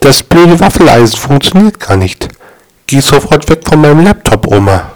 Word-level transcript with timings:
Das 0.00 0.22
blöde 0.22 0.58
Waffeleisen 0.60 1.18
funktioniert 1.18 1.80
gar 1.80 1.96
nicht. 1.96 2.28
Geh 2.86 3.00
sofort 3.00 3.48
weg 3.48 3.60
von 3.68 3.80
meinem 3.80 4.04
Laptop, 4.04 4.46
Oma. 4.46 4.92